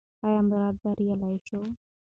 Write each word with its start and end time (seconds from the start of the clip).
ایا 0.25 0.41
مراد 0.49 0.75
بریالی 0.83 1.37
شو؟ 1.47 1.59